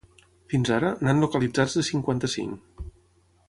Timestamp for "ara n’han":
0.77-1.21